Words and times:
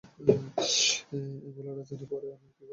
অ্যাঙ্গোলার 1.09 1.75
রাজধানীর 1.77 2.07
পড়ে 2.11 2.27
আমি 2.35 2.47
কী 2.47 2.53
করবো? 2.57 2.67